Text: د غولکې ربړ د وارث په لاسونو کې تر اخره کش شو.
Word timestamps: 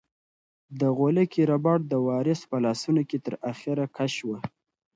د 0.79 0.81
غولکې 0.97 1.41
ربړ 1.51 1.77
د 1.91 1.93
وارث 2.07 2.41
په 2.51 2.57
لاسونو 2.65 3.01
کې 3.09 3.17
تر 3.25 3.33
اخره 3.51 3.85
کش 3.95 4.11
شو. 4.19 4.33